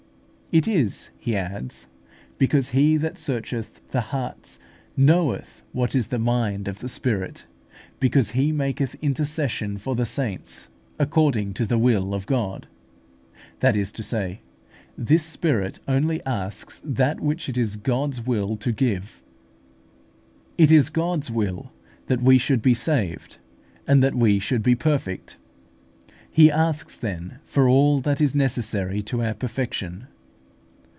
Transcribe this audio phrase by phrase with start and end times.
[0.53, 1.87] "It is," he adds,
[2.37, 4.59] "because He that searcheth the hearts
[4.97, 7.45] knoweth what is the mind of the Spirit,
[8.01, 10.67] because He maketh intercession for the saints
[10.99, 12.67] according to the will of God;"
[13.61, 14.41] that is to say,
[14.97, 19.23] this Spirit only asks that which it is God's will to give.
[20.57, 21.71] It is God's will
[22.07, 23.37] that we should be saved
[23.87, 25.37] and that we should be perfect.
[26.29, 30.07] He asks, then, for all that is necessary to our perfection.